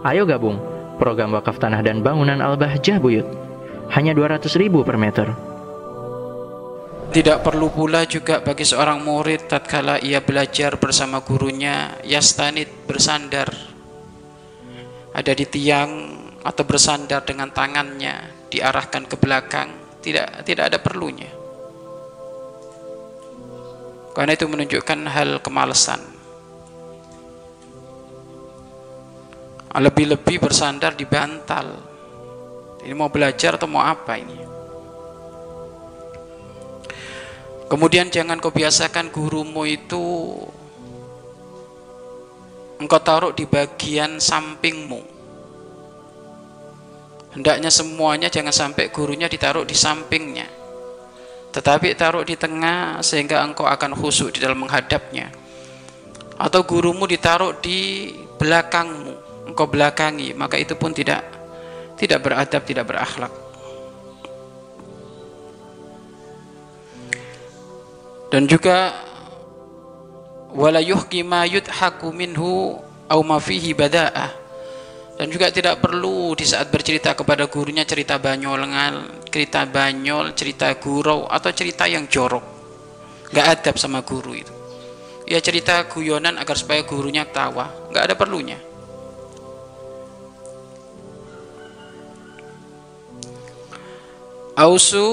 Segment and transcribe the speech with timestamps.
[0.00, 0.56] Ayo gabung
[0.96, 3.28] program wakaf tanah dan bangunan Al-Bahjah Buyut.
[3.90, 5.28] Hanya 200 ribu per meter.
[7.10, 13.50] Tidak perlu pula juga bagi seorang murid tatkala ia belajar bersama gurunya yastanid bersandar
[15.10, 15.90] ada di tiang
[16.40, 19.68] atau bersandar dengan tangannya diarahkan ke belakang
[20.00, 21.28] tidak tidak ada perlunya
[24.14, 26.00] karena itu menunjukkan hal kemalasan
[29.78, 31.78] lebih-lebih bersandar di bantal.
[32.82, 34.38] Ini mau belajar atau mau apa ini?
[37.70, 40.02] Kemudian jangan kau biasakan gurumu itu
[42.82, 45.06] engkau taruh di bagian sampingmu.
[47.30, 50.50] Hendaknya semuanya jangan sampai gurunya ditaruh di sampingnya.
[51.54, 55.30] Tetapi taruh di tengah sehingga engkau akan khusyuk di dalam menghadapnya.
[56.42, 61.24] Atau gurumu ditaruh di belakangmu engkau belakangi maka itu pun tidak
[61.96, 63.32] tidak beradab tidak berakhlak
[68.30, 68.94] dan juga
[70.54, 72.78] wala yuhki ma yudhaku minhu
[73.10, 74.40] au ma fihi bada'ah
[75.20, 81.28] dan juga tidak perlu di saat bercerita kepada gurunya cerita banyolngal, cerita banyol, cerita gurau
[81.28, 82.40] atau cerita yang jorok.
[83.28, 84.48] Gak adab sama guru itu.
[85.28, 88.56] Ya cerita guyonan agar supaya gurunya tawa, gak ada perlunya.
[94.60, 95.08] Ausu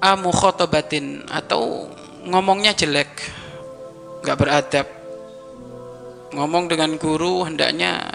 [0.00, 1.92] amu khotobatin atau
[2.24, 3.12] ngomongnya jelek
[4.24, 4.86] nggak beradab.
[6.32, 8.08] Ngomong dengan guru hendaknya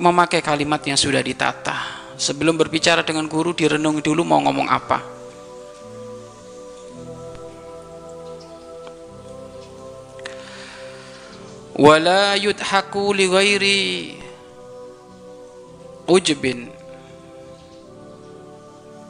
[0.00, 2.00] memakai kalimat yang sudah ditata.
[2.16, 4.98] Sebelum berbicara dengan guru direnung dulu mau ngomong apa.
[11.80, 13.84] Wala yudhaku li ghairi
[16.04, 16.79] ujbin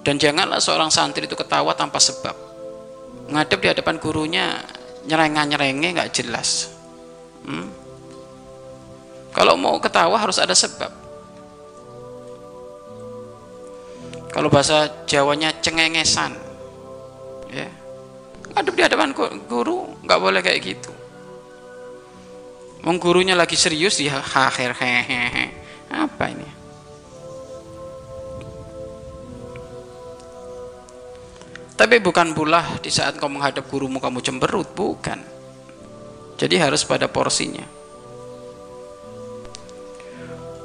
[0.00, 2.32] dan janganlah seorang santri itu ketawa tanpa sebab.
[3.30, 4.46] Ngadep di hadapan gurunya
[5.04, 6.72] nyerengah nyerenge nggak jelas.
[7.40, 7.72] Hmm?
[9.30, 10.90] kalau mau ketawa harus ada sebab.
[14.30, 16.34] Kalau bahasa Jawanya cengengesan.
[17.50, 17.70] Ya.
[18.54, 19.14] Ngadep di hadapan
[19.46, 20.92] guru nggak boleh kayak gitu.
[22.82, 25.54] Menggurunya lagi serius ya akhir hehehe.
[25.90, 26.59] Apa ini
[31.80, 35.16] Tapi bukan pula di saat kau menghadap gurumu kamu cemberut, bukan.
[36.36, 37.64] Jadi harus pada porsinya.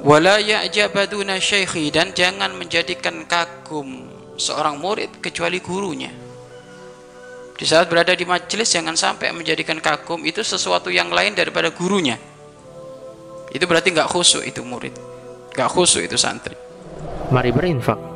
[0.04, 1.40] Wala ya'jabaduna
[1.88, 6.12] dan jangan menjadikan kagum seorang murid kecuali gurunya.
[7.56, 12.20] Di saat berada di majelis jangan sampai menjadikan kagum itu sesuatu yang lain daripada gurunya.
[13.48, 14.92] Itu berarti nggak khusyuk itu murid,
[15.56, 16.52] nggak khusyuk itu santri.
[17.32, 18.15] Mari berinfak